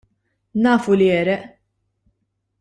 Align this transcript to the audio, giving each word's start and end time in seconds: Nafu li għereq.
Nafu 0.67 0.97
li 1.03 1.11
għereq. 1.17 1.43